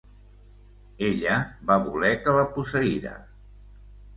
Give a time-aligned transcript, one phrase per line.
[1.09, 1.35] Ella
[1.73, 3.13] va voler que la posseïra.